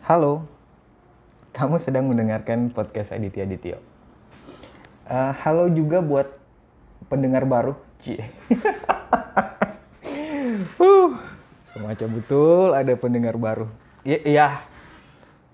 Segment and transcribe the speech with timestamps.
[0.00, 0.48] Halo,
[1.52, 3.76] kamu sedang mendengarkan podcast Aditya Adityo.
[5.04, 6.32] Uh, halo juga buat
[7.12, 8.24] pendengar baru, Cie.
[10.80, 11.12] uh,
[11.68, 13.68] semacam betul ada pendengar baru.
[14.00, 14.48] Iya, iya,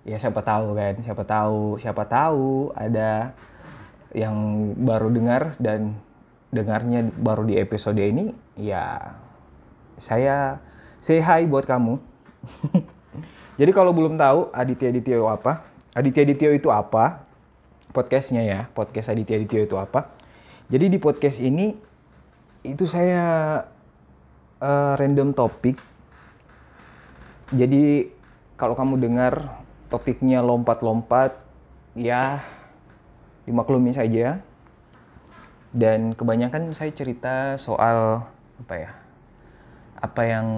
[0.07, 3.35] ya siapa tahu kan, siapa tahu, siapa tahu ada
[4.15, 5.99] yang baru dengar dan
[6.55, 9.19] dengarnya baru di episode ini, ya
[9.99, 10.63] saya
[11.07, 12.03] say hi buat kamu.
[13.63, 15.63] Jadi kalau belum tahu Aditya Adityo apa,
[15.95, 17.23] Aditya Adityo itu apa,
[17.95, 20.11] podcastnya ya, podcast Aditya Adityo itu apa.
[20.67, 21.79] Jadi di podcast ini
[22.67, 23.63] itu saya
[24.59, 25.79] uh, random topik.
[27.55, 28.11] Jadi
[28.59, 31.39] kalau kamu dengar topiknya lompat-lompat,
[31.95, 32.43] ya
[33.47, 34.43] dimaklumi saja.
[35.71, 38.27] Dan kebanyakan saya cerita soal
[38.59, 39.06] apa ya?
[40.07, 40.49] Apa yang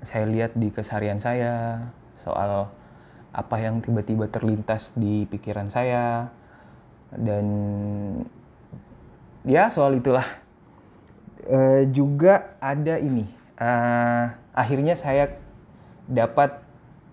[0.00, 1.84] saya lihat di keseharian saya,
[2.16, 2.72] soal
[3.36, 6.32] apa yang tiba-tiba terlintas di pikiran saya,
[7.12, 7.46] dan
[9.44, 10.24] ya soal itulah.
[11.46, 13.28] E, juga ada ini,
[13.60, 13.70] e,
[14.56, 15.36] akhirnya saya
[16.08, 16.64] dapat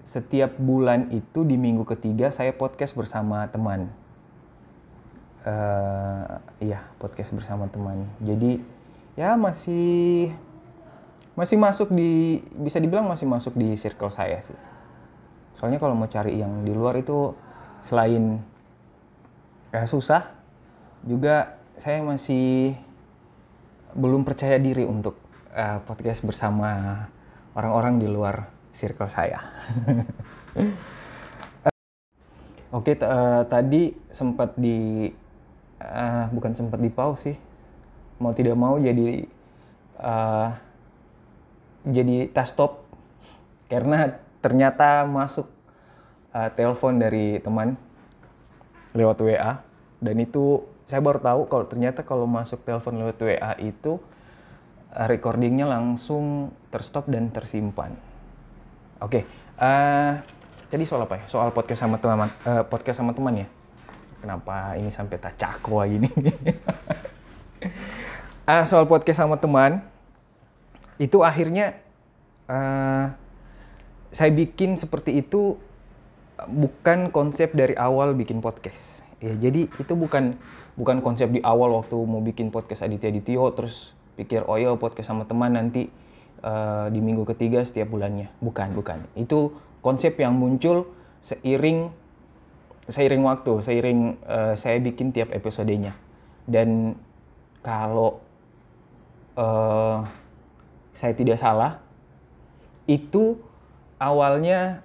[0.03, 3.88] setiap bulan itu di minggu ketiga saya podcast bersama teman.
[5.44, 8.07] Uh, iya podcast bersama teman.
[8.23, 8.63] Jadi
[9.19, 10.31] ya masih
[11.34, 14.58] masih masuk di bisa dibilang masih masuk di circle saya sih
[15.58, 17.34] soalnya kalau mau cari yang di luar itu
[17.81, 18.38] selain
[19.73, 20.30] ya susah
[21.02, 22.78] juga saya masih
[23.98, 25.17] belum percaya diri untuk
[25.58, 27.06] uh, podcast bersama
[27.58, 29.42] orang-orang di luar circle saya
[32.73, 35.06] Oke, okay, uh, tadi sempat di
[35.78, 37.38] uh, bukan sempat di pause sih.
[38.18, 39.30] Mau tidak mau jadi
[40.02, 40.58] uh,
[41.84, 42.88] jadi tas stop
[43.67, 45.48] karena ternyata masuk
[46.31, 47.75] uh, telepon dari teman
[48.95, 49.59] lewat WA
[50.03, 54.00] dan itu saya baru tahu kalau ternyata kalau masuk telepon lewat WA itu
[54.94, 57.96] uh, recordingnya langsung terstop dan tersimpan.
[59.03, 59.24] Oke, okay.
[59.59, 60.22] uh,
[60.72, 61.25] jadi soal apa ya?
[61.28, 63.47] Soal podcast sama teman, uh, podcast sama teman ya.
[64.24, 66.07] Kenapa ini sampai tak cako gini?
[68.47, 69.84] uh, soal podcast sama teman,
[71.02, 71.80] itu akhirnya
[72.50, 73.14] uh,
[74.14, 75.58] saya bikin seperti itu
[76.46, 79.02] bukan konsep dari awal bikin podcast.
[79.24, 80.36] Ya, jadi itu bukan
[80.76, 85.09] bukan konsep di awal waktu mau bikin podcast Aditya Ditio terus pikir oh ya podcast
[85.09, 85.90] sama teman nanti
[86.44, 88.30] uh, di minggu ketiga setiap bulannya.
[88.44, 89.08] Bukan, bukan.
[89.18, 90.92] Itu konsep yang muncul
[91.24, 91.90] seiring
[92.84, 95.96] seiring waktu, seiring uh, saya bikin tiap episodenya.
[96.44, 97.00] Dan
[97.64, 98.20] kalau
[99.40, 100.04] uh,
[100.94, 101.81] saya tidak salah,
[102.86, 103.40] itu
[103.98, 104.84] awalnya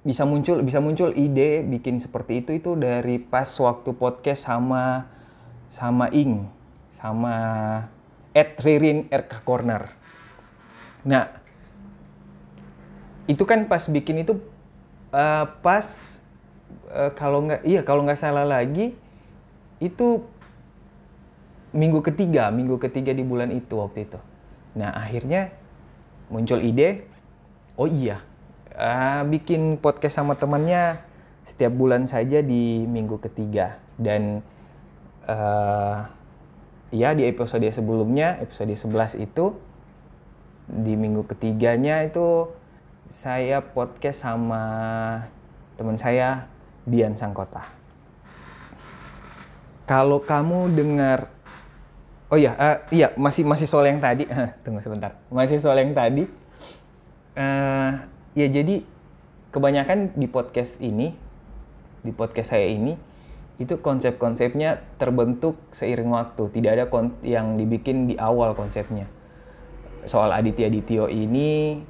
[0.00, 5.04] bisa muncul bisa muncul ide bikin seperti itu itu dari pas waktu podcast sama
[5.68, 6.48] sama Ing
[6.88, 7.34] sama
[8.32, 9.92] Ed Ririn RK Corner.
[11.04, 11.28] Nah,
[13.28, 14.40] itu kan pas bikin itu
[15.12, 15.86] uh, pas
[16.92, 18.96] uh, kalau nggak iya kalau nggak salah lagi
[19.84, 20.24] itu
[21.76, 24.29] minggu ketiga minggu ketiga di bulan itu waktu itu.
[24.74, 25.50] Nah akhirnya
[26.30, 27.06] muncul ide,
[27.74, 28.22] oh iya,
[28.74, 31.02] uh, bikin podcast sama temannya
[31.42, 34.44] setiap bulan saja di minggu ketiga dan
[35.26, 36.06] uh,
[36.94, 39.58] ya di episode sebelumnya episode 11 itu
[40.70, 42.46] di minggu ketiganya itu
[43.10, 44.62] saya podcast sama
[45.74, 46.46] teman saya
[46.86, 47.66] Dian Sangkota.
[49.90, 51.34] Kalau kamu dengar
[52.30, 54.22] Oh iya, uh, iya masih masih soal yang tadi.
[54.62, 55.18] Tunggu sebentar.
[55.34, 56.30] Masih soal yang tadi.
[57.34, 58.06] Uh,
[58.38, 58.86] ya jadi
[59.50, 61.10] kebanyakan di podcast ini,
[62.06, 62.94] di podcast saya ini,
[63.58, 66.46] itu konsep-konsepnya terbentuk seiring waktu.
[66.54, 66.86] Tidak ada
[67.26, 69.10] yang dibikin di awal konsepnya.
[70.06, 71.82] Soal Aditya Adityo ini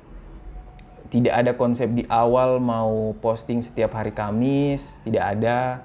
[1.12, 5.84] tidak ada konsep di awal mau posting setiap hari Kamis, tidak ada.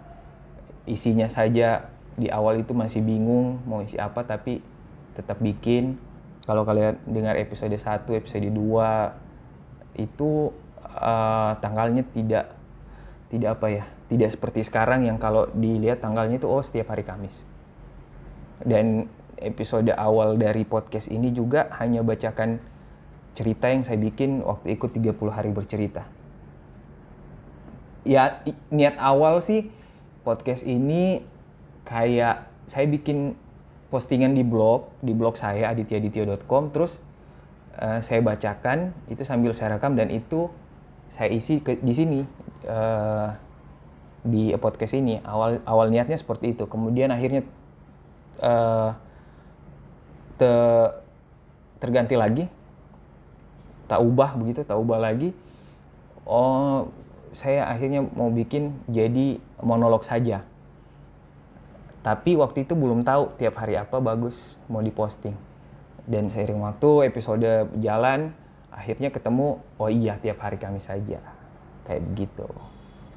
[0.87, 4.63] Isinya saja di awal itu masih bingung mau isi apa tapi
[5.15, 5.99] tetap bikin.
[6.45, 10.53] Kalau kalian dengar episode 1, episode 2 itu
[10.99, 12.53] uh, tanggalnya tidak
[13.33, 17.41] tidak apa ya, tidak seperti sekarang yang kalau dilihat tanggalnya itu oh setiap hari Kamis.
[18.61, 19.09] Dan
[19.41, 22.61] episode awal dari podcast ini juga hanya bacakan
[23.35, 26.07] cerita yang saya bikin waktu ikut 30 hari bercerita.
[28.05, 28.39] Ya
[28.69, 29.73] niat awal sih
[30.21, 31.25] podcast ini
[31.85, 33.37] kayak saya bikin
[33.93, 36.99] postingan di blog di blog saya adityadityo.com terus
[37.79, 40.49] uh, saya bacakan itu sambil saya rekam dan itu
[41.07, 42.19] saya isi ke, di sini
[42.65, 43.29] uh,
[44.25, 45.21] di podcast ini.
[45.21, 46.65] Awal awal niatnya seperti itu.
[46.65, 47.45] Kemudian akhirnya
[48.41, 48.97] uh,
[50.41, 50.51] te,
[51.77, 52.49] terganti lagi.
[53.85, 55.29] Tak ubah begitu tak ubah lagi.
[56.25, 56.89] Oh
[57.35, 60.41] saya akhirnya mau bikin jadi monolog saja
[62.05, 65.33] tapi waktu itu belum tahu tiap hari apa bagus mau diposting.
[66.05, 68.29] Dan seiring waktu episode jalan
[68.69, 71.17] akhirnya ketemu oh iya tiap hari kami saja.
[71.89, 72.45] Kayak begitu.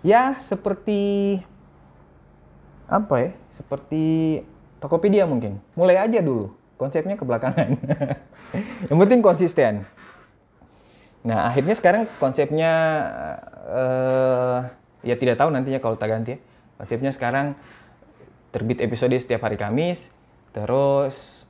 [0.00, 1.37] Ya seperti
[2.88, 4.40] apa ya seperti
[4.81, 5.61] Tokopedia mungkin.
[5.76, 7.76] Mulai aja dulu konsepnya kebelakangan.
[8.88, 9.75] Yang penting konsisten.
[11.29, 12.73] Nah akhirnya sekarang konsepnya
[13.69, 14.64] uh,
[15.05, 16.40] ya tidak tahu nantinya kalau tak ganti ya.
[16.81, 17.52] Konsepnya sekarang
[18.59, 20.11] terbit episode setiap hari Kamis
[20.51, 21.47] terus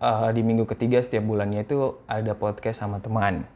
[0.00, 3.48] uh, di minggu ketiga setiap bulannya itu ada podcast sama teman.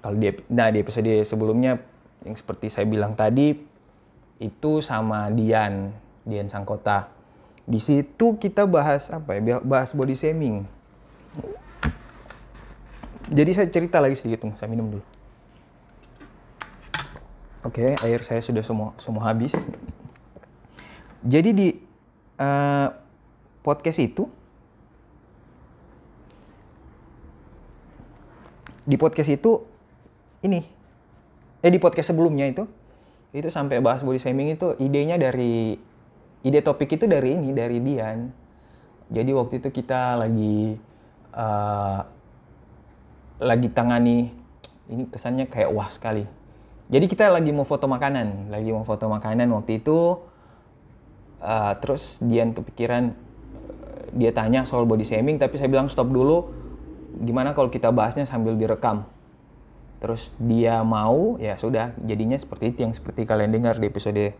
[0.00, 1.76] Kalau di nah di episode sebelumnya
[2.24, 3.52] yang seperti saya bilang tadi
[4.40, 5.92] itu sama Dian,
[6.24, 7.12] Dian Sangkota.
[7.62, 9.60] Di situ kita bahas apa ya?
[9.60, 10.66] Bahas body shaming.
[13.28, 15.04] Jadi saya cerita lagi sedikit, saya minum dulu.
[17.62, 19.54] Oke, air saya sudah semua semua habis.
[21.22, 21.68] Jadi di
[22.42, 22.88] uh,
[23.62, 24.26] podcast itu
[28.82, 29.62] di podcast itu
[30.42, 30.66] ini
[31.62, 32.66] eh di podcast sebelumnya itu
[33.30, 35.78] itu sampai bahas body shaming itu idenya dari
[36.42, 38.28] ide topik itu dari ini dari Dian.
[39.12, 40.74] Jadi waktu itu kita lagi
[41.32, 42.00] uh,
[43.38, 44.34] lagi tangani
[44.90, 46.26] ini kesannya kayak wah sekali.
[46.90, 50.18] Jadi kita lagi mau foto makanan lagi mau foto makanan waktu itu
[51.42, 53.14] uh, terus Dian kepikiran uh,
[54.14, 56.48] dia tanya soal body shaming tapi saya bilang stop dulu.
[57.12, 59.04] Gimana kalau kita bahasnya sambil direkam?
[60.00, 64.34] Terus dia mau ya sudah jadinya seperti itu yang seperti kalian dengar di episode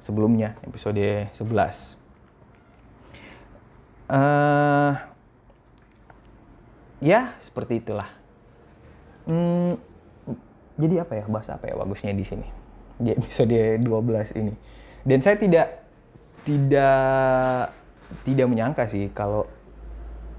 [0.00, 2.06] sebelumnya episode 11
[4.10, 4.92] uh,
[7.02, 8.08] ya seperti itulah.
[9.26, 9.74] Hmm,
[10.78, 12.46] jadi apa ya bahasa apa ya bagusnya di sini
[13.02, 14.54] di episode 12 ini?
[15.06, 15.85] Dan saya tidak
[16.46, 17.74] tidak
[18.22, 19.50] tidak menyangka sih kalau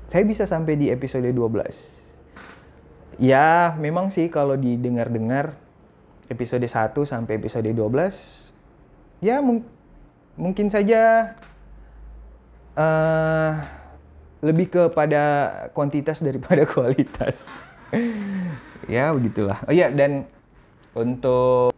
[0.08, 3.20] saya bisa sampai di episode 12.
[3.20, 5.60] Ya, memang sih kalau didengar-dengar
[6.32, 8.48] episode 1 sampai episode 12
[9.24, 9.66] ya mung
[10.38, 11.34] mungkin saja
[12.78, 13.52] uh,
[14.46, 15.24] lebih kepada
[15.74, 17.50] kuantitas daripada kualitas.
[18.88, 19.60] ya, begitulah.
[19.66, 20.30] Oh iya, dan
[20.94, 21.74] untuk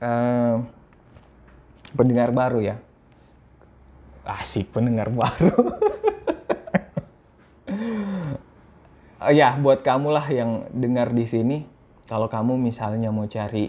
[0.00, 0.54] uh,
[1.92, 2.76] pendengar baru ya.
[4.28, 5.56] Asik pendengar baru.
[9.24, 11.64] uh, ya buat kamu lah yang dengar di sini
[12.08, 13.68] kalau kamu misalnya mau cari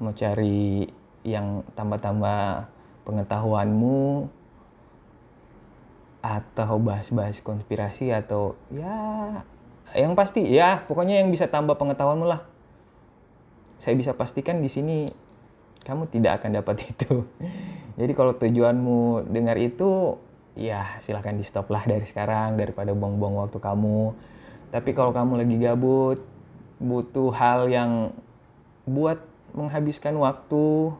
[0.00, 0.88] mau cari
[1.24, 2.68] yang tambah-tambah
[3.08, 4.28] pengetahuanmu
[6.20, 9.40] atau bahas-bahas konspirasi atau ya
[9.94, 12.42] yang pasti ya pokoknya yang bisa tambah pengetahuanmu lah
[13.78, 15.06] saya bisa pastikan di sini
[15.86, 17.22] kamu tidak akan dapat itu
[17.96, 20.20] jadi kalau tujuanmu dengar itu
[20.52, 24.12] ya silahkan di stop lah dari sekarang daripada buang-buang waktu kamu.
[24.68, 26.20] Tapi kalau kamu lagi gabut
[26.76, 28.12] butuh hal yang
[28.84, 29.16] buat
[29.56, 30.92] menghabiskan waktu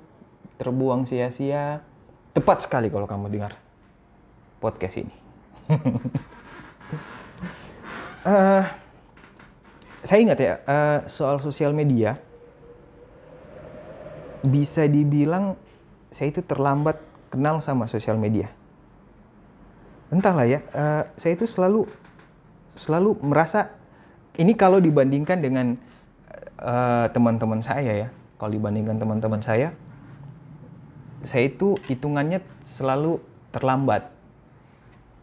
[0.57, 1.85] terbuang sia-sia
[2.33, 3.61] tepat sekali kalau kamu dengar
[4.57, 5.13] podcast ini.
[8.25, 8.65] Uh,
[10.09, 12.17] saya ingat ya uh, soal sosial media
[14.49, 15.61] bisa dibilang
[16.17, 16.97] saya itu terlambat
[17.29, 18.49] kenal sama sosial media
[20.11, 21.91] entahlah ya, uh, saya itu selalu
[22.79, 23.75] selalu merasa
[24.37, 25.67] ini kalau dibandingkan dengan
[26.61, 29.73] uh, teman-teman saya ya, kalau dibandingkan teman-teman saya,
[31.25, 33.19] saya itu hitungannya selalu
[33.51, 34.13] terlambat.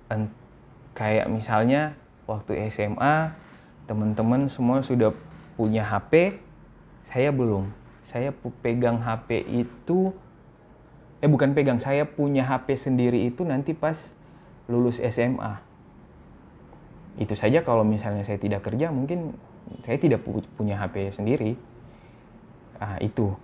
[0.09, 0.33] And,
[0.97, 1.93] kayak misalnya
[2.25, 3.33] waktu SMA
[3.85, 5.13] teman-teman semua sudah
[5.53, 6.41] punya HP,
[7.05, 7.69] saya belum.
[8.03, 10.11] Saya pegang HP itu
[11.23, 14.11] eh bukan pegang, saya punya HP sendiri itu nanti pas
[14.67, 15.63] lulus SMA.
[17.15, 19.31] Itu saja kalau misalnya saya tidak kerja mungkin
[19.87, 20.27] saya tidak
[20.59, 21.55] punya HP sendiri.
[22.83, 23.39] Ah, itu.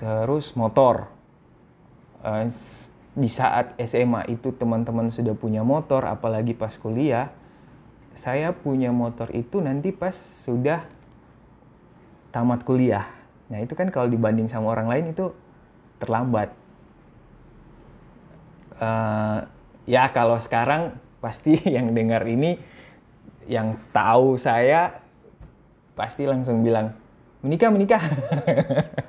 [0.00, 1.12] Terus motor.
[2.24, 2.48] Uh,
[3.14, 7.30] di saat SMA itu teman-teman sudah punya motor, apalagi pas kuliah,
[8.16, 10.88] saya punya motor itu nanti pas sudah
[12.32, 13.06] tamat kuliah.
[13.52, 15.30] Nah itu kan kalau dibanding sama orang lain itu
[16.00, 16.63] terlambat.
[18.78, 19.46] Uh,
[19.86, 22.58] ya kalau sekarang pasti yang dengar ini
[23.44, 25.04] yang tahu saya
[25.94, 26.96] pasti langsung bilang
[27.44, 28.02] menikah menikah.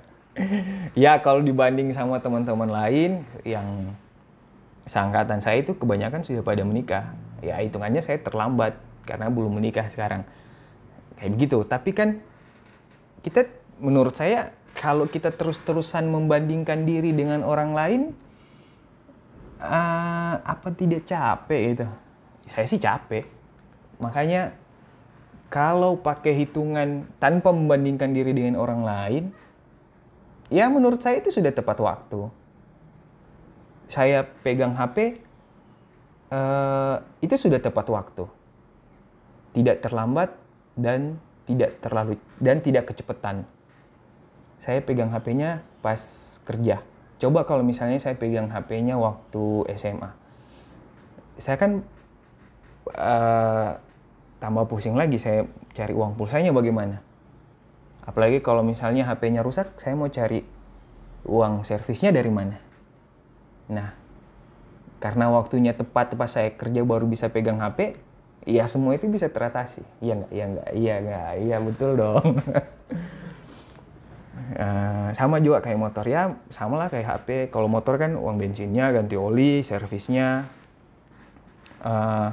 [1.04, 3.12] ya kalau dibanding sama teman-teman lain
[3.48, 3.96] yang
[4.86, 7.16] seangkatan saya itu kebanyakan sudah pada menikah.
[7.42, 10.28] Ya hitungannya saya terlambat karena belum menikah sekarang.
[11.18, 11.58] Kayak begitu.
[11.64, 12.10] Tapi kan
[13.24, 13.48] kita
[13.80, 18.02] menurut saya kalau kita terus-terusan membandingkan diri dengan orang lain,
[19.68, 21.88] uh, apa tidak capek gitu?
[22.46, 23.26] Saya sih capek.
[24.00, 24.54] Makanya
[25.50, 29.24] kalau pakai hitungan tanpa membandingkan diri dengan orang lain,
[30.54, 32.30] ya menurut saya itu sudah tepat waktu.
[33.86, 35.14] Saya pegang HP, uh,
[36.34, 38.26] eh, itu sudah tepat waktu.
[39.54, 40.34] Tidak terlambat
[40.74, 43.46] dan tidak terlalu dan tidak kecepatan
[44.66, 46.02] saya pegang HP-nya pas
[46.42, 46.82] kerja.
[47.16, 50.12] Coba kalau misalnya saya pegang HP-nya waktu SMA.
[51.40, 51.84] Saya kan
[52.92, 53.80] uh,
[54.44, 57.00] tambah pusing lagi, saya cari uang pulsanya bagaimana.
[58.04, 60.44] Apalagi kalau misalnya HP-nya rusak, saya mau cari
[61.26, 62.60] uang servisnya dari mana.
[63.72, 63.98] Nah,
[65.02, 67.98] karena waktunya tepat pas saya kerja baru bisa pegang HP,
[68.46, 69.82] ya semua itu bisa teratasi.
[70.04, 70.32] Iya nggak?
[70.32, 70.70] Iya nggak?
[70.78, 71.32] Iya nggak?
[71.42, 72.26] Iya betul dong.
[74.56, 76.08] Uh, sama juga kayak motor.
[76.08, 80.48] Ya sama lah kayak HP kalau motor kan uang bensinnya ganti oli servisnya.
[81.84, 82.32] Uh,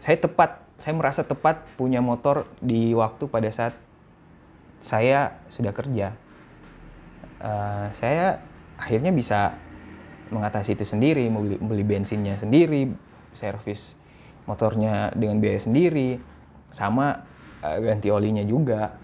[0.00, 3.76] saya tepat saya merasa tepat punya motor di waktu pada saat
[4.80, 6.16] saya sudah kerja.
[7.44, 8.40] Uh, saya
[8.80, 9.60] akhirnya bisa
[10.32, 12.88] mengatasi itu sendiri membeli beli bensinnya sendiri
[13.36, 13.92] servis
[14.48, 16.16] motornya dengan biaya sendiri
[16.72, 17.28] sama
[17.60, 18.96] uh, ganti olinya juga.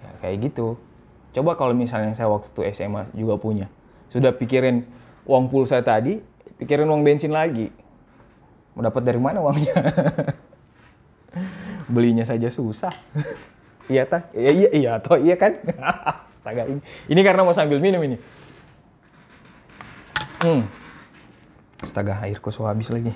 [0.00, 0.87] Ya, kayak gitu
[1.38, 3.70] Coba kalau misalnya saya waktu SMA juga punya.
[4.10, 4.82] Sudah pikirin
[5.22, 6.18] uang pulsa tadi,
[6.58, 7.70] pikirin uang bensin lagi.
[8.74, 9.70] Mau dapat dari mana uangnya?
[11.94, 12.90] Belinya saja susah.
[13.92, 14.34] iya tak?
[14.34, 15.62] Iya iya iya toh iya kan?
[16.26, 16.82] Astaga ini.
[17.06, 18.18] Ini karena mau sambil minum ini.
[20.42, 20.66] Hmm.
[21.86, 23.14] Astaga airku so habis lagi.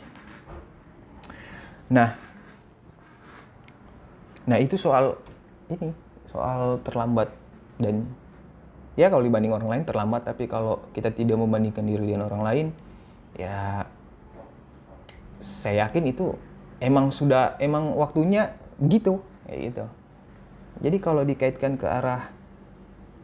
[1.90, 2.14] Nah.
[4.46, 5.18] Nah, itu soal
[5.66, 5.90] ini,
[6.30, 7.41] soal terlambat
[7.82, 8.06] dan
[8.94, 12.66] ya kalau dibanding orang lain terlambat tapi kalau kita tidak membandingkan diri dengan orang lain
[13.36, 13.88] ya
[15.42, 16.36] saya yakin itu
[16.78, 19.84] emang sudah emang waktunya gitu kayak gitu.
[20.82, 22.30] Jadi kalau dikaitkan ke arah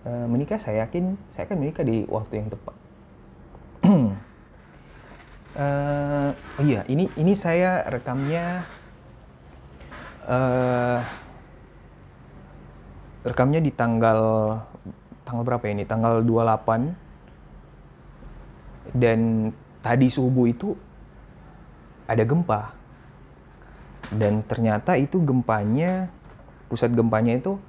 [0.07, 2.77] e, menikah saya yakin saya akan menikah di waktu yang tepat.
[5.59, 8.67] Uh, oh iya ini ini saya rekamnya
[10.29, 11.01] uh,
[13.29, 14.21] rekamnya di tanggal
[15.29, 15.85] tanggal berapa ini?
[15.85, 19.53] Tanggal 28 dan
[19.85, 20.73] tadi subuh itu
[22.09, 22.73] ada gempa.
[24.09, 26.09] Dan ternyata itu gempanya
[26.73, 27.61] pusat gempanya itu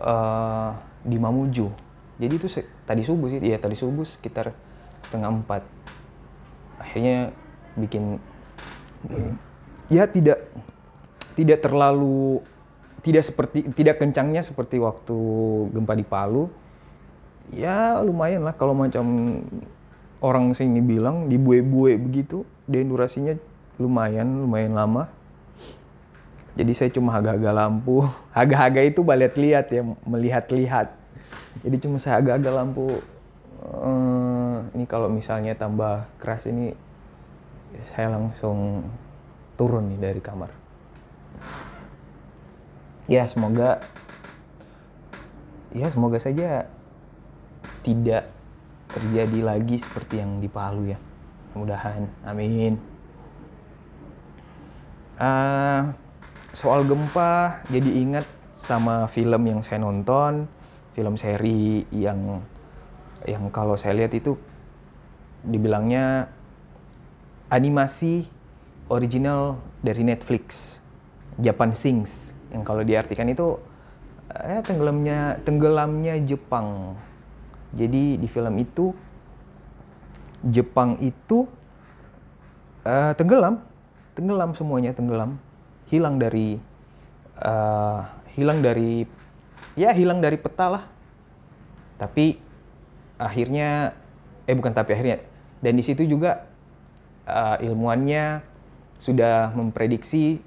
[0.00, 1.72] uh, di Mamuju.
[2.20, 2.48] Jadi itu
[2.84, 4.52] tadi subuh sih, ya tadi subuh sekitar
[5.08, 5.64] setengah empat.
[6.76, 7.32] Akhirnya
[7.80, 8.20] bikin
[9.88, 10.52] ya tidak
[11.32, 12.44] tidak terlalu
[13.00, 15.16] tidak seperti tidak kencangnya seperti waktu
[15.72, 16.52] gempa di Palu.
[17.50, 19.04] Ya lumayan lah kalau macam
[20.22, 23.34] orang sini bilang di bue-bue begitu, dan durasinya
[23.80, 25.08] lumayan lumayan lama.
[26.54, 28.04] Jadi saya cuma agak-agak lampu,
[28.36, 30.92] agak-agak itu balet lihat ya, melihat-lihat.
[31.64, 33.00] Jadi cuma saya agak-agak lampu.
[33.60, 36.72] Uh, ini kalau misalnya tambah keras ini,
[37.92, 38.88] saya langsung
[39.56, 40.59] turun nih dari kamar
[43.10, 43.82] ya semoga
[45.74, 46.70] ya semoga saja
[47.82, 48.30] tidak
[48.94, 50.98] terjadi lagi seperti yang di Palu ya.
[51.58, 52.78] Mudahan amin.
[55.18, 55.90] Uh,
[56.54, 60.48] soal gempa jadi ingat sama film yang saya nonton
[60.94, 62.40] film seri yang
[63.28, 64.38] yang kalau saya lihat itu
[65.44, 66.30] dibilangnya
[67.52, 68.24] animasi
[68.88, 70.78] original dari Netflix
[71.36, 73.58] Japan Sings yang kalau diartikan itu
[74.30, 76.98] eh, tenggelamnya tenggelamnya Jepang.
[77.70, 78.90] Jadi di film itu
[80.40, 81.44] Jepang itu
[82.88, 83.60] uh, tenggelam,
[84.16, 85.36] tenggelam semuanya tenggelam,
[85.92, 86.56] hilang dari
[87.44, 89.04] uh, hilang dari
[89.76, 90.84] ya hilang dari peta lah.
[92.00, 92.40] Tapi
[93.20, 93.92] akhirnya
[94.48, 95.20] eh bukan tapi akhirnya
[95.60, 96.48] dan di situ juga
[97.28, 98.40] uh, ilmuannya
[98.96, 100.40] sudah memprediksi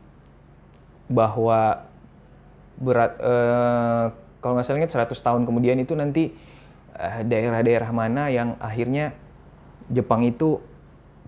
[1.06, 1.86] bahwa
[2.78, 4.14] berat uh,
[4.44, 6.36] kalau nggak salah ingat 100 tahun kemudian itu nanti
[7.00, 9.16] eh, daerah-daerah mana yang akhirnya
[9.88, 10.60] Jepang itu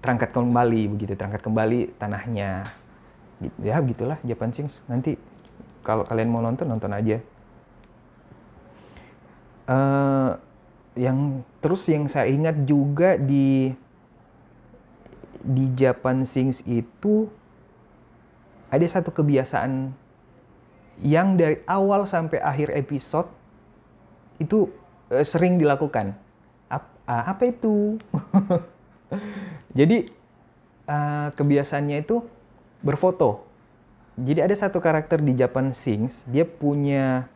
[0.03, 2.75] terangkat kembali begitu terangkat kembali tanahnya.
[3.39, 5.15] Gitu- ya gitulah Japan Sings nanti
[5.83, 7.17] kalau kalian mau nonton nonton aja.
[9.65, 10.31] Eh,
[10.95, 13.71] yang terus yang saya ingat juga di
[15.45, 17.27] di Japan Sings itu
[18.71, 19.93] ada satu kebiasaan
[21.03, 23.27] yang dari awal sampai akhir episode
[24.39, 24.71] itu
[25.11, 26.15] eh, sering dilakukan.
[26.71, 27.99] Ap- ah, apa itu?
[29.77, 30.07] Jadi
[30.87, 32.23] eh, kebiasaannya itu
[32.79, 33.43] berfoto.
[34.15, 37.27] Jadi ada satu karakter di Japan Sings, dia punya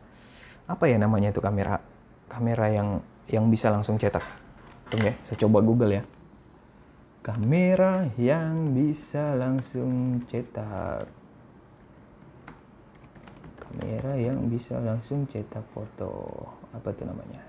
[0.64, 1.82] apa ya namanya itu kamera
[2.30, 2.88] kamera yang
[3.28, 4.22] yang bisa langsung cetak.
[4.88, 6.02] Tunggu ya, saya coba Google ya.
[7.20, 11.19] Kamera yang bisa langsung cetak.
[13.70, 16.10] Kamera yang bisa langsung cetak foto.
[16.74, 17.42] Apa tuh namanya?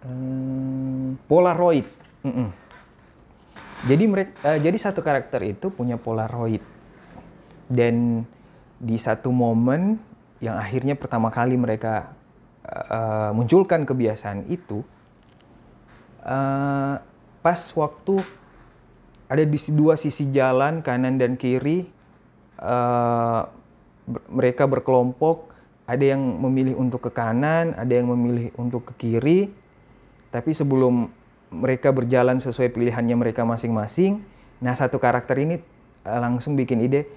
[0.00, 1.84] Hmm, Polaroid.
[2.24, 2.48] Mm-mm.
[3.84, 6.64] Jadi mereka, jadi satu karakter itu punya Polaroid
[7.68, 8.24] dan
[8.80, 10.00] di satu momen
[10.40, 12.16] yang akhirnya pertama kali mereka
[12.64, 14.80] uh, munculkan kebiasaan itu
[16.24, 16.96] uh,
[17.40, 18.24] pas waktu
[19.30, 21.86] ada di dua sisi jalan kanan dan kiri
[22.58, 23.46] uh,
[24.26, 25.48] mereka berkelompok.
[25.90, 29.50] Ada yang memilih untuk ke kanan ada yang memilih untuk ke kiri.
[30.30, 31.10] Tapi sebelum
[31.50, 34.22] mereka berjalan sesuai pilihannya mereka masing-masing
[34.62, 35.58] nah satu karakter ini
[36.06, 37.10] uh, langsung bikin ide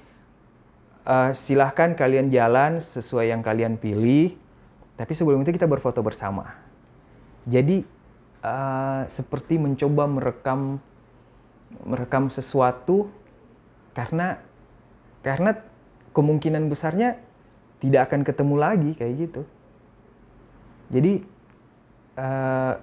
[1.05, 4.33] uh, silahkan kalian jalan sesuai yang kalian pilih
[4.97, 6.53] tapi sebelum itu kita berfoto bersama.
[7.43, 7.83] Jadi
[8.45, 10.79] uh, seperti mencoba merekam
[11.81, 13.09] merekam sesuatu
[13.97, 14.37] karena
[15.25, 15.57] karena
[16.13, 17.17] kemungkinan besarnya
[17.81, 19.41] tidak akan ketemu lagi kayak gitu.
[20.93, 21.13] Jadi
[22.17, 22.77] uh,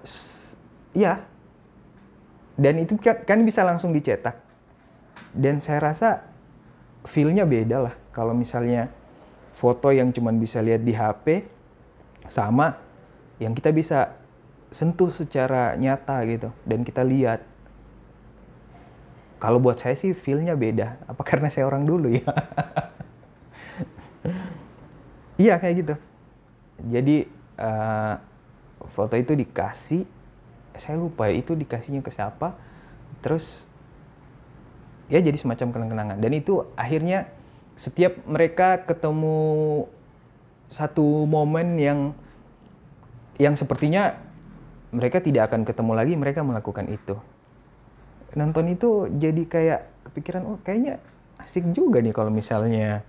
[0.92, 1.30] ya
[2.60, 4.36] dan itu kan, bisa langsung dicetak.
[5.32, 6.28] Dan saya rasa
[7.08, 7.94] feel-nya beda lah.
[8.12, 8.92] Kalau misalnya
[9.56, 11.48] foto yang cuman bisa lihat di HP
[12.28, 12.76] sama
[13.40, 14.12] yang kita bisa
[14.68, 16.52] sentuh secara nyata gitu.
[16.68, 17.40] Dan kita lihat
[19.40, 21.00] kalau buat saya sih feel-nya beda.
[21.08, 22.28] Apa karena saya orang dulu ya?
[25.40, 25.94] Iya kayak gitu.
[26.84, 27.24] Jadi
[27.56, 28.14] eh,
[28.92, 30.04] foto itu dikasih
[30.76, 32.60] saya lupa itu dikasihnya ke siapa.
[33.24, 33.64] Terus
[35.08, 36.20] ya jadi semacam kenang-kenangan.
[36.20, 37.32] Dan itu akhirnya
[37.80, 39.88] setiap mereka ketemu
[40.68, 42.12] satu momen yang
[43.40, 44.20] yang sepertinya
[44.92, 47.16] mereka tidak akan ketemu lagi mereka melakukan itu
[48.38, 51.02] nonton itu jadi kayak kepikiran oh kayaknya
[51.42, 53.02] asik juga nih kalau misalnya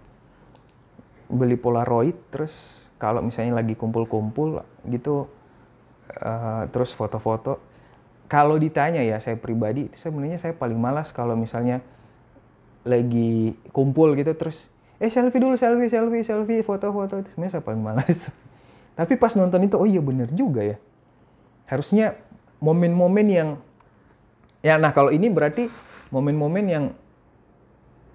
[1.31, 5.25] beli Polaroid terus kalau misalnya lagi kumpul-kumpul gitu
[6.11, 7.57] eh, terus foto-foto.
[8.29, 11.83] Kalau ditanya ya saya pribadi sebenarnya saya paling malas kalau misalnya
[12.85, 14.65] lagi kumpul gitu terus
[15.01, 17.25] eh selfie dulu selfie selfie selfie foto-foto.
[17.25, 18.29] Itu sebenarnya saya paling malas.
[18.99, 20.77] Tapi pas nonton itu oh iya bener juga ya.
[21.65, 22.19] Harusnya
[22.61, 23.49] momen-momen yang
[24.61, 25.67] ya nah kalau ini berarti
[26.13, 26.85] momen-momen yang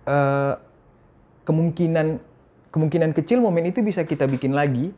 [0.06, 0.54] eh,
[1.46, 2.18] kemungkinan
[2.70, 4.92] kemungkinan kecil momen itu bisa kita bikin lagi.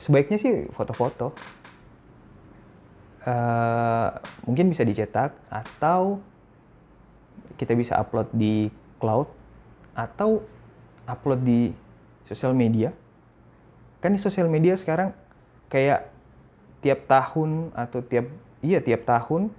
[0.00, 1.36] Sebaiknya sih foto-foto.
[3.22, 4.08] Eh,
[4.48, 6.18] mungkin bisa dicetak atau
[7.60, 9.28] kita bisa upload di cloud
[9.92, 10.42] atau
[11.04, 11.70] upload di
[12.26, 12.90] sosial media.
[14.00, 15.14] Kan di sosial media sekarang
[15.68, 16.10] kayak
[16.82, 18.26] tiap tahun atau tiap
[18.64, 19.54] iya tiap tahun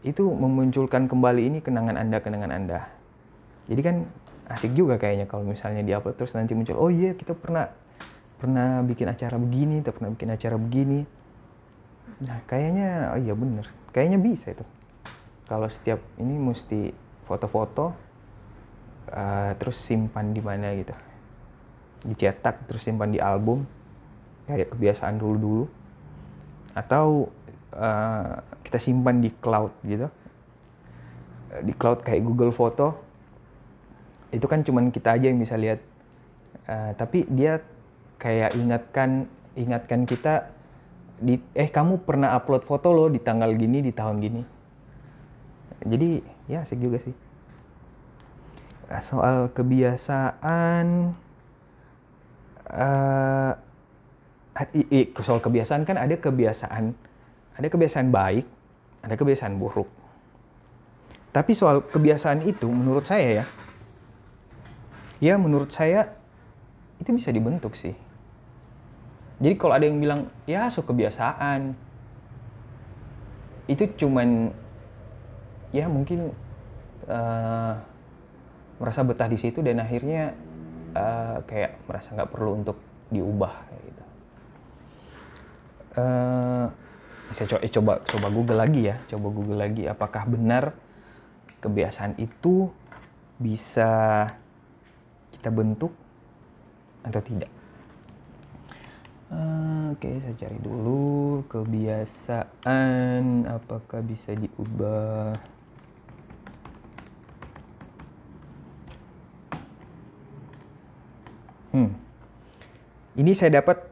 [0.00, 2.88] itu memunculkan kembali ini kenangan anda kenangan anda.
[3.68, 3.96] Jadi kan
[4.50, 7.70] asik juga kayaknya kalau misalnya diupload terus nanti muncul oh iya kita pernah
[8.40, 11.00] pernah bikin acara begini kita pernah bikin acara begini.
[12.24, 13.66] Nah kayaknya oh iya bener.
[13.92, 14.64] Kayaknya bisa itu.
[15.44, 16.94] Kalau setiap ini mesti
[17.28, 17.92] foto-foto
[19.12, 20.94] uh, terus simpan di mana gitu.
[22.08, 23.68] Dicetak terus simpan di album.
[24.48, 25.68] Kayak kebiasaan dulu-dulu.
[26.72, 27.28] Atau
[27.74, 28.34] uh,
[28.70, 30.06] kita simpan di cloud gitu.
[31.50, 32.94] Uh, di cloud kayak Google Foto.
[34.30, 35.82] Itu kan cuman kita aja yang bisa lihat.
[36.70, 37.58] Uh, tapi dia
[38.22, 39.26] kayak ingatkan
[39.58, 40.54] ingatkan kita
[41.18, 44.42] di eh kamu pernah upload foto lo di tanggal gini di tahun gini.
[45.82, 47.12] Jadi ya asik juga sih.
[48.86, 50.86] Nah, soal kebiasaan
[52.70, 53.52] eh
[54.76, 56.94] i- soal kebiasaan kan ada kebiasaan
[57.56, 58.46] ada kebiasaan baik
[59.00, 59.88] ada kebiasaan buruk.
[61.30, 63.46] Tapi soal kebiasaan itu menurut saya ya
[65.20, 66.16] ya menurut saya
[66.98, 67.94] itu bisa dibentuk sih.
[69.40, 71.76] Jadi kalau ada yang bilang ya so kebiasaan.
[73.70, 74.50] Itu cuman
[75.70, 76.34] ya mungkin
[77.06, 77.72] uh,
[78.80, 80.34] merasa betah di situ dan akhirnya
[80.96, 82.76] uh, kayak merasa nggak perlu untuk
[83.12, 83.54] diubah.
[85.90, 86.70] Uh,
[87.30, 90.74] saya coba, coba coba Google lagi ya, coba Google lagi apakah benar
[91.62, 92.70] kebiasaan itu
[93.38, 94.26] bisa
[95.32, 95.92] kita bentuk
[97.06, 97.48] atau tidak.
[99.30, 102.62] Uh, Oke, okay, saya cari dulu kebiasaan
[103.50, 105.34] apakah bisa diubah.
[111.74, 111.90] Hmm.
[113.18, 113.89] Ini saya dapat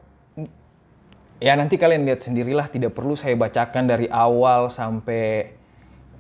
[1.38, 5.54] ya nanti kalian lihat sendirilah tidak perlu saya bacakan dari awal sampai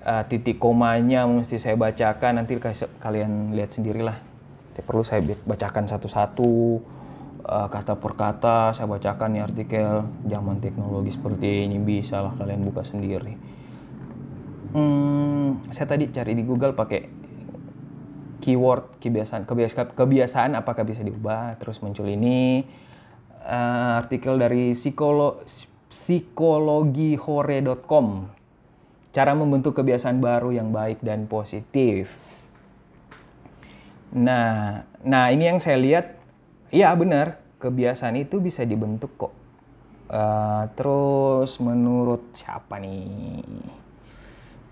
[0.06, 2.58] uh, titik komanya mesti saya bacakan nanti
[3.02, 4.16] kalian lihat sendirilah.
[4.74, 6.52] Tidak perlu saya bacakan satu-satu
[7.42, 12.62] uh, kata per kata saya bacakan nih artikel zaman teknologi seperti ini bisa lah kalian
[12.62, 13.34] buka sendiri.
[14.68, 17.00] Hmm, saya tadi cari di Google pakai
[18.38, 22.62] keyword kebiasaan kebiasaan kebiasaan apakah bisa diubah terus muncul ini
[23.48, 25.40] uh, artikel dari psikolo
[25.88, 28.36] psikologihore.com
[29.08, 32.12] cara membentuk kebiasaan baru yang baik dan positif.
[34.12, 36.20] Nah nah ini yang saya lihat.
[36.68, 37.40] Iya benar.
[37.58, 39.32] Kebiasaan itu bisa dibentuk kok.
[40.08, 43.40] Uh, terus menurut siapa nih?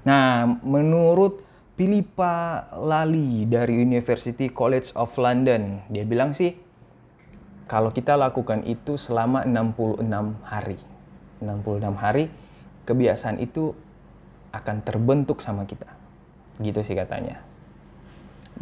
[0.05, 5.85] Nah menurut Philippa Lali dari University College of London.
[5.93, 6.57] Dia bilang sih,
[7.66, 10.02] kalau kita lakukan itu selama 66
[10.46, 10.79] hari.
[11.42, 12.31] 66 hari,
[12.87, 13.74] kebiasaan itu
[14.55, 15.90] akan terbentuk sama kita.
[16.62, 17.42] Gitu sih katanya.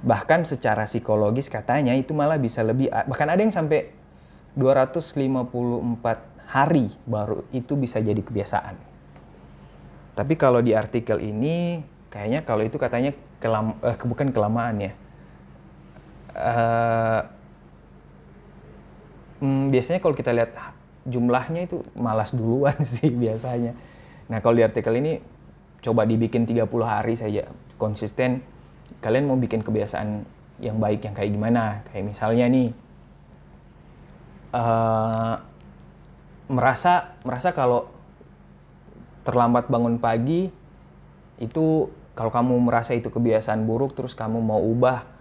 [0.00, 3.94] Bahkan secara psikologis katanya itu malah bisa lebih, bahkan ada yang sampai
[4.58, 8.76] 254 hari baru itu bisa jadi kebiasaan.
[10.18, 13.10] Tapi kalau di artikel ini kayaknya kalau itu katanya
[13.42, 14.92] kelam eh, bukan kelamaan ya
[16.38, 17.20] uh,
[19.44, 20.56] hmm, biasanya kalau kita lihat
[21.04, 23.76] jumlahnya itu malas duluan sih biasanya.
[24.32, 25.20] Nah kalau di artikel ini
[25.84, 27.44] coba dibikin 30 hari saja
[27.76, 28.40] konsisten.
[29.04, 30.24] Kalian mau bikin kebiasaan
[30.64, 31.84] yang baik yang kayak gimana?
[31.92, 32.68] Kayak misalnya nih
[34.56, 35.34] uh,
[36.48, 37.88] merasa merasa kalau
[39.24, 40.52] terlambat bangun pagi
[41.40, 45.13] itu kalau kamu merasa itu kebiasaan buruk terus kamu mau ubah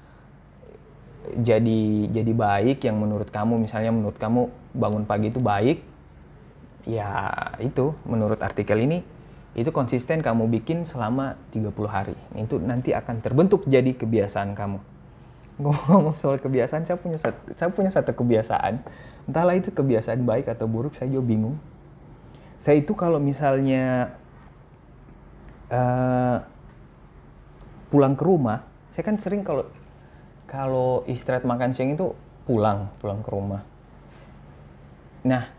[1.40, 3.62] jadi jadi baik yang menurut kamu.
[3.62, 5.80] Misalnya menurut kamu bangun pagi itu baik
[6.84, 7.32] ya
[7.64, 9.00] itu menurut artikel ini
[9.54, 12.18] itu konsisten kamu bikin selama 30 hari.
[12.34, 14.82] Itu nanti akan terbentuk jadi kebiasaan kamu.
[15.62, 18.82] Ngomong soal kebiasaan saya punya satu, saya punya satu kebiasaan.
[19.30, 21.56] Entahlah itu kebiasaan baik atau buruk saya juga bingung.
[22.58, 24.18] Saya itu kalau misalnya
[25.70, 26.42] uh,
[27.94, 28.66] pulang ke rumah,
[28.98, 29.70] saya kan sering kalau
[30.54, 32.14] kalau istirahat makan siang itu
[32.46, 33.66] pulang, pulang ke rumah.
[35.26, 35.50] Nah,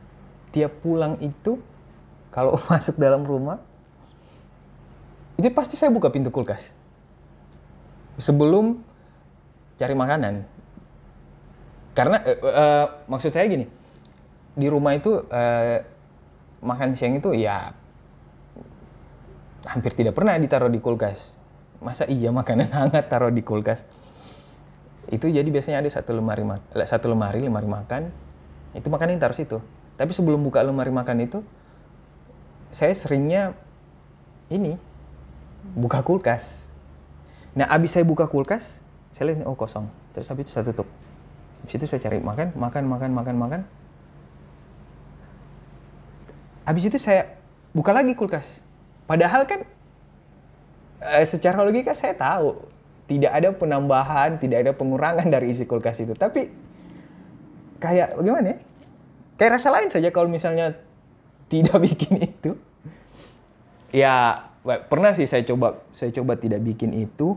[0.54, 1.58] tiap pulang itu
[2.30, 3.58] kalau masuk dalam rumah
[5.34, 6.70] itu pasti saya buka pintu kulkas.
[8.22, 8.78] Sebelum
[9.74, 10.46] cari makanan.
[11.98, 13.66] Karena uh, uh, maksud saya gini,
[14.54, 15.78] di rumah itu uh,
[16.62, 17.74] makan siang itu ya
[19.66, 21.34] hampir tidak pernah ditaruh di kulkas
[21.84, 23.84] masa iya makanan hangat taruh di kulkas
[25.12, 26.44] itu jadi biasanya ada satu lemari
[26.86, 28.08] satu lemari lemari makan.
[28.74, 29.58] Itu makanan taruh situ.
[29.94, 31.38] Tapi sebelum buka lemari makan itu
[32.74, 33.54] saya seringnya
[34.50, 34.76] ini
[35.76, 36.66] buka kulkas.
[37.54, 38.82] Nah abis saya buka kulkas
[39.14, 39.86] saya lihat oh kosong.
[40.10, 40.90] Terus habis itu saya tutup.
[41.62, 43.60] Habis itu saya cari makan makan makan makan makan.
[46.66, 47.38] Habis itu saya
[47.70, 48.58] buka lagi kulkas.
[49.06, 49.62] Padahal kan
[50.98, 52.73] eh, secara logika saya tahu
[53.04, 56.16] tidak ada penambahan, tidak ada pengurangan dari isi kulkas itu.
[56.16, 56.48] Tapi
[57.80, 58.58] kayak bagaimana ya?
[59.36, 60.78] Kayak rasa lain saja kalau misalnya
[61.52, 62.56] tidak bikin itu.
[63.94, 67.36] Ya pernah sih saya coba saya coba tidak bikin itu.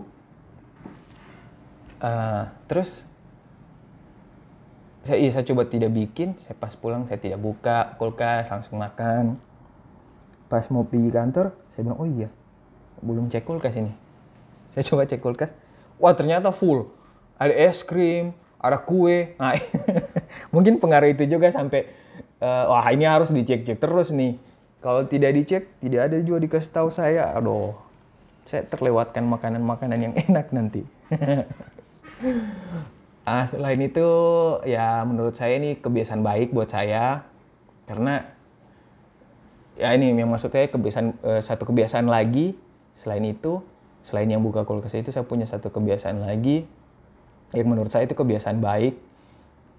[1.97, 3.09] Uh, terus
[5.07, 9.39] saya, iya, saya coba tidak bikin, saya pas pulang saya tidak buka kulkas, langsung makan.
[10.51, 12.27] Pas mau pergi kantor, saya bilang, oh iya,
[12.99, 14.06] belum cek kulkas ini.
[14.77, 15.57] Saya coba cek kulkas,
[15.97, 16.85] wah ternyata full.
[17.41, 18.29] Ada es krim,
[18.61, 19.33] ada kue.
[19.41, 19.57] Nah,
[20.53, 21.89] mungkin pengaruh itu juga sampai,
[22.37, 24.37] uh, wah ini harus dicek-cek terus nih.
[24.77, 27.33] Kalau tidak dicek, tidak ada juga dikasih tahu saya.
[27.33, 27.73] Aduh,
[28.45, 30.85] saya terlewatkan makanan-makanan yang enak nanti.
[33.25, 34.09] ah, selain itu,
[34.69, 37.25] ya menurut saya ini kebiasaan baik buat saya.
[37.89, 38.29] Karena
[39.73, 43.61] ya ini yang maksud saya kebiasaan uh, satu kebiasaan lagi Selain itu,
[44.07, 46.63] selain yang buka kulkas itu saya punya satu kebiasaan lagi.
[47.51, 48.95] Yang menurut saya itu kebiasaan baik.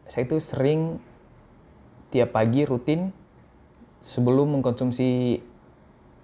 [0.04, 1.00] Saya itu sering
[2.12, 3.08] tiap pagi rutin
[4.04, 5.40] sebelum mengkonsumsi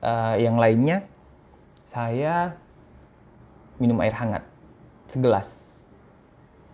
[0.04, 1.08] uh, yang lainnya
[1.88, 2.60] saya
[3.80, 4.44] minum air hangat
[5.08, 5.80] segelas.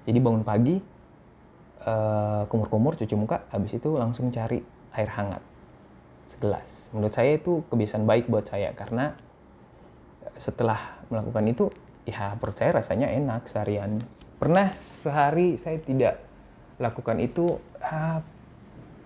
[0.07, 0.83] Jadi bangun pagi
[1.87, 4.63] uh, kumur-kumur cuci muka habis itu langsung cari
[4.99, 5.43] air hangat
[6.27, 6.91] segelas.
[6.91, 9.15] Menurut saya itu kebiasaan baik buat saya karena
[10.39, 11.65] setelah melakukan itu
[12.07, 14.01] ya perut saya rasanya enak seharian.
[14.41, 16.23] Pernah sehari saya tidak
[16.81, 18.25] lakukan itu ah,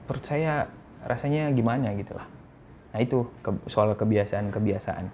[0.07, 0.71] perut saya
[1.03, 2.29] rasanya gimana gitu lah.
[2.95, 5.11] Nah itu ke, soal kebiasaan-kebiasaan.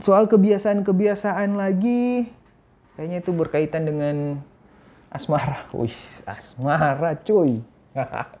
[0.00, 2.32] Soal kebiasaan-kebiasaan lagi
[2.96, 4.40] kayaknya itu berkaitan dengan
[5.12, 5.68] asmara.
[5.76, 7.60] Wis asmara cuy.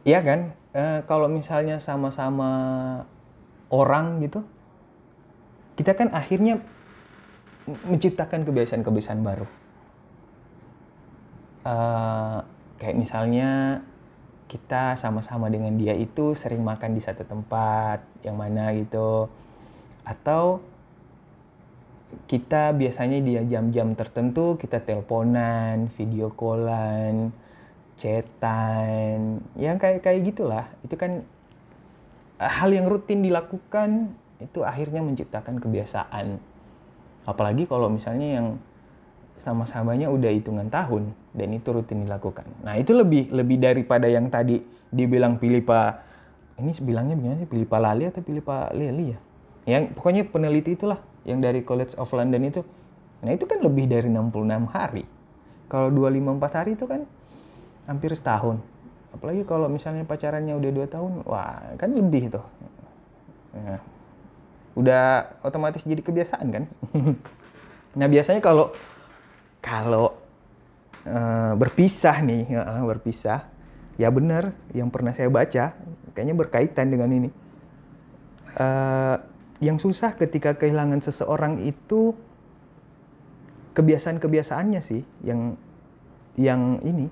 [0.00, 2.48] Iya kan, e, kalau misalnya sama-sama
[3.70, 4.42] orang gitu,
[5.78, 6.58] kita kan akhirnya
[7.86, 9.46] menciptakan kebiasaan-kebiasaan baru.
[11.60, 12.42] Uh,
[12.80, 13.80] kayak misalnya
[14.50, 19.30] kita sama-sama dengan dia itu sering makan di satu tempat yang mana gitu,
[20.02, 20.58] atau
[22.26, 27.30] kita biasanya di jam-jam tertentu kita teleponan, video callan,
[27.94, 30.66] chatan, yang kayak kayak gitulah.
[30.82, 31.22] Itu kan
[32.40, 36.40] hal yang rutin dilakukan itu akhirnya menciptakan kebiasaan.
[37.28, 38.46] Apalagi kalau misalnya yang
[39.36, 42.48] sama-samanya udah hitungan tahun dan itu rutin dilakukan.
[42.64, 46.08] Nah itu lebih lebih daripada yang tadi dibilang pilih pak
[46.60, 49.18] ini bilangnya gimana sih pilih pak Lali atau pilih pak Lili ya?
[49.68, 52.60] Yang pokoknya peneliti itulah yang dari College of London itu.
[53.20, 55.04] Nah itu kan lebih dari 66 hari.
[55.68, 57.04] Kalau 254 hari itu kan
[57.84, 58.60] hampir setahun
[59.10, 62.46] apalagi kalau misalnya pacarannya udah dua tahun wah kan lebih tuh.
[63.50, 63.82] Nah,
[64.78, 65.04] udah
[65.42, 66.64] otomatis jadi kebiasaan kan?
[67.90, 68.70] Nah biasanya kalau
[69.58, 70.14] kalau
[71.02, 73.50] uh, berpisah nih uh, berpisah
[73.98, 75.74] ya benar yang pernah saya baca
[76.14, 77.30] kayaknya berkaitan dengan ini.
[78.54, 79.18] Uh,
[79.58, 82.14] yang susah ketika kehilangan seseorang itu
[83.74, 85.54] kebiasaan-kebiasaannya sih yang
[86.38, 87.10] yang ini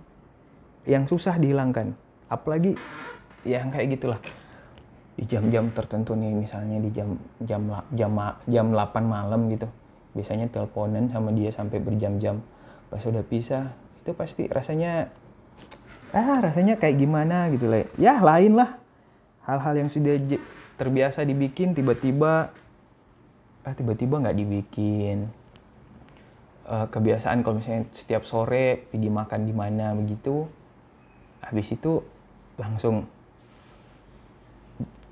[0.85, 1.97] yang susah dihilangkan.
[2.29, 2.77] Apalagi
[3.43, 4.21] yang kayak gitulah.
[5.19, 8.11] Di jam-jam tertentu nih misalnya di jam jam jam
[8.47, 9.67] jam 8 malam gitu.
[10.15, 12.39] Biasanya teleponan sama dia sampai berjam-jam.
[12.89, 15.11] Pas udah pisah, itu pasti rasanya
[16.15, 17.85] ah rasanya kayak gimana gitu lah.
[17.99, 18.79] Ya lain lah.
[19.43, 20.15] Hal-hal yang sudah
[20.79, 22.55] terbiasa dibikin tiba-tiba
[23.67, 25.29] ah tiba-tiba nggak dibikin
[26.69, 30.47] uh, kebiasaan kalau misalnya setiap sore pergi makan di mana begitu
[31.43, 32.03] habis itu
[32.59, 33.07] langsung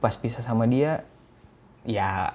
[0.03, 1.03] pas pisah sama dia
[1.87, 2.35] ya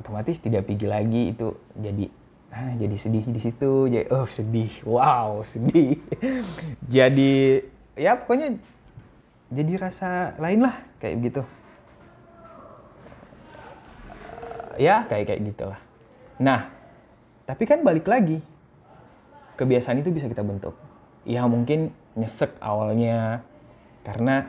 [0.00, 1.22] otomatis tidak pergi lagi.
[1.36, 2.08] Itu jadi
[2.52, 3.72] ah, jadi sedih di situ.
[3.88, 4.72] Jadi oh sedih.
[4.88, 6.00] Wow sedih.
[6.94, 7.60] Jadi
[8.00, 8.56] ya pokoknya
[9.50, 11.42] jadi rasa lain lah kayak gitu.
[14.80, 15.80] Ya kayak kayak gitulah.
[16.38, 16.70] Nah
[17.44, 18.40] tapi kan balik lagi.
[19.58, 20.72] Kebiasaan itu bisa kita bentuk.
[21.28, 23.44] Ya mungkin nyesek awalnya.
[24.00, 24.48] Karena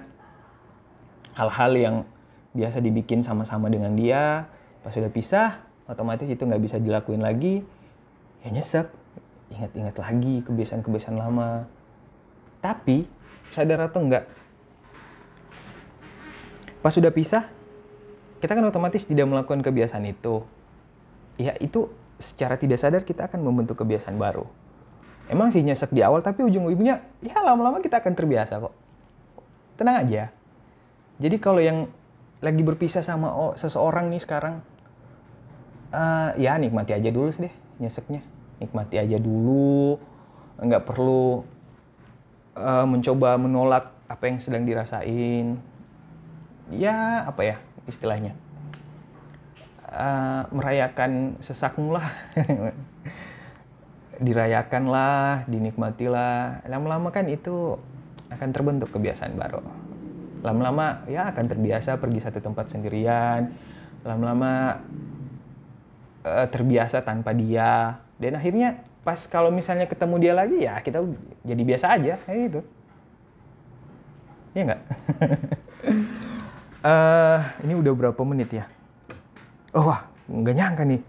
[1.35, 1.95] hal-hal yang
[2.51, 4.51] biasa dibikin sama-sama dengan dia
[4.83, 7.61] pas sudah pisah otomatis itu nggak bisa dilakuin lagi.
[8.41, 8.89] Ya nyesek
[9.51, 11.67] ingat-ingat lagi kebiasaan-kebiasaan lama.
[12.63, 13.05] Tapi
[13.51, 14.25] sadar atau enggak
[16.81, 17.45] pas sudah pisah
[18.41, 20.41] kita kan otomatis tidak melakukan kebiasaan itu.
[21.37, 24.45] Ya itu secara tidak sadar kita akan membentuk kebiasaan baru
[25.31, 28.75] emang sih nyesek di awal tapi ujung-ujungnya ya lama-lama kita akan terbiasa kok.
[29.79, 30.27] Tenang aja.
[31.23, 31.87] Jadi kalau yang
[32.43, 34.59] lagi berpisah sama oh, seseorang nih sekarang
[35.95, 38.19] uh, ya nikmati aja dulu sih deh nyeseknya.
[38.59, 39.95] Nikmati aja dulu.
[40.59, 41.47] Nggak perlu
[42.59, 45.55] uh, mencoba menolak apa yang sedang dirasain.
[46.75, 47.55] Ya apa ya
[47.87, 48.35] istilahnya?
[49.91, 52.15] Uh, merayakan sesakmu lah
[54.21, 56.63] dirayakanlah, dinikmatilah.
[56.69, 57.75] Lama-lama kan itu
[58.29, 59.65] akan terbentuk kebiasaan baru.
[60.45, 63.49] Lama-lama ya akan terbiasa pergi satu tempat sendirian.
[64.05, 64.81] Lama-lama
[66.23, 67.97] uh, terbiasa tanpa dia.
[68.21, 71.01] Dan akhirnya pas kalau misalnya ketemu dia lagi ya kita
[71.41, 72.61] jadi biasa aja kayak gitu.
[74.53, 74.81] Ya nggak?
[76.85, 78.65] uh, ini udah berapa menit ya?
[79.73, 81.01] Oh wah, nggak nyangka nih.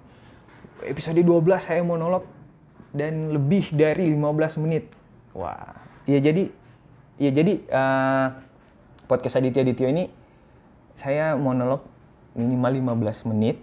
[0.83, 2.42] Episode 12 saya monolog
[2.93, 4.89] dan lebih dari 15 menit.
[5.33, 6.49] Wah, ya jadi
[7.17, 8.27] ya jadi uh,
[9.09, 10.05] podcast Aditya Aditya ini
[10.97, 11.85] saya monolog
[12.37, 13.61] minimal 15 menit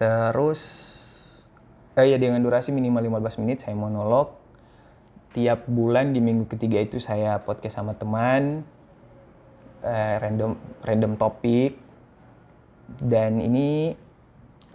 [0.00, 0.60] Terus
[1.92, 4.32] eh ya dengan durasi minimal 15 menit saya monolog.
[5.36, 8.64] Tiap bulan di minggu ketiga itu saya podcast sama teman
[9.84, 11.76] eh, random random topik.
[12.96, 13.92] Dan ini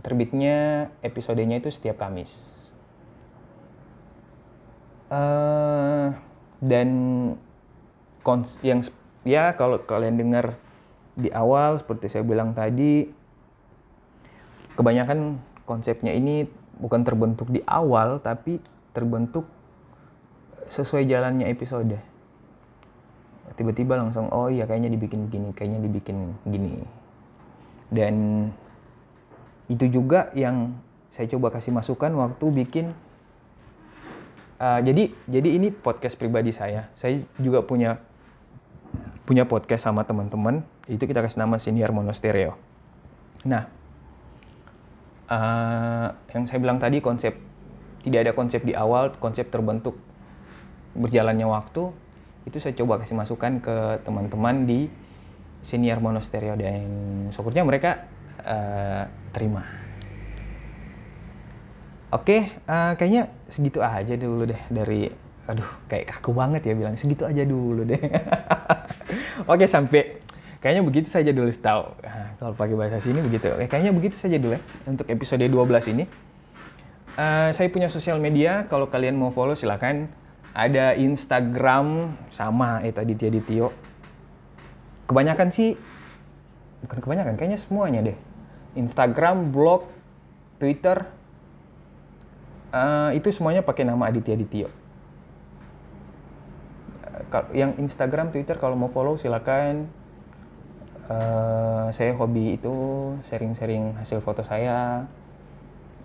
[0.06, 2.55] terbitnya episodenya itu setiap Kamis.
[5.06, 6.10] Uh,
[6.66, 6.90] dan
[8.26, 8.82] kons yang
[9.22, 10.58] ya kalau kalian dengar
[11.14, 13.06] di awal seperti saya bilang tadi
[14.76, 16.50] kebanyakan konsepnya ini
[16.82, 18.60] bukan terbentuk di awal tapi
[18.92, 19.48] terbentuk
[20.68, 21.96] sesuai jalannya episode.
[23.56, 26.82] Tiba-tiba langsung oh iya kayaknya dibikin gini kayaknya dibikin gini.
[27.88, 28.50] Dan
[29.72, 30.76] itu juga yang
[31.14, 32.92] saya coba kasih masukan waktu bikin
[34.60, 36.92] uh, jadi jadi ini podcast pribadi saya.
[36.98, 38.00] Saya juga punya
[39.26, 40.62] punya podcast sama teman-teman.
[40.86, 42.76] Itu kita kasih nama senior monostereo
[43.46, 43.70] nah
[45.30, 47.38] uh, yang saya bilang tadi konsep
[48.02, 49.94] tidak ada konsep di awal konsep terbentuk
[50.98, 51.94] berjalannya waktu
[52.50, 54.90] itu saya coba kasih masukan ke teman-teman di
[55.62, 58.10] senior monostereo dan syukurnya mereka
[58.42, 59.85] uh, terima
[62.16, 65.12] Oke, uh, kayaknya segitu aja dulu deh dari
[65.46, 68.00] aduh kayak kaku banget ya bilang segitu aja dulu deh.
[69.52, 70.24] Oke, sampai
[70.64, 71.92] kayaknya begitu saja dulu tahu.
[72.08, 73.52] Nah, kalau pakai bahasa sini begitu.
[73.52, 76.08] Oke, kayaknya begitu saja dulu ya untuk episode 12 ini.
[77.20, 80.08] Uh, saya punya sosial media, kalau kalian mau follow silakan.
[80.56, 83.76] Ada Instagram sama eh tadi Tia Ditio.
[85.04, 85.76] Kebanyakan sih
[86.80, 88.18] bukan kebanyakan, kayaknya semuanya deh.
[88.80, 89.84] Instagram, blog,
[90.64, 91.04] Twitter,
[92.76, 94.68] uh, itu semuanya pakai nama Aditya Ditio.
[97.08, 99.88] Uh, yang Instagram, Twitter kalau mau follow silakan.
[101.06, 102.74] Uh, saya hobi itu
[103.30, 105.06] sharing-sharing hasil foto saya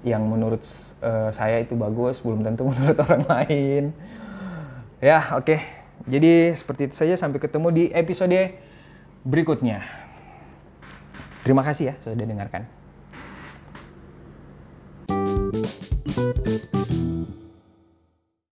[0.05, 0.61] yang menurut
[1.01, 3.85] uh, saya itu bagus, belum tentu menurut orang lain.
[5.01, 5.49] Ya, oke.
[5.49, 5.61] Okay.
[6.09, 8.57] Jadi seperti itu saja sampai ketemu di episode
[9.21, 9.85] berikutnya.
[11.45, 12.80] Terima kasih ya sudah dengarkan.